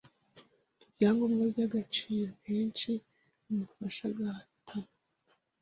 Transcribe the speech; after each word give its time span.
mubyangombwa 0.79 1.41
by’agaciro 1.55 2.29
kenshi 2.43 2.91
bimufasha 3.43 4.03
agahatana 4.11 4.91